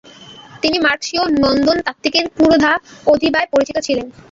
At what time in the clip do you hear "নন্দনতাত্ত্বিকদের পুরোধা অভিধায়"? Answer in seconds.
1.35-3.47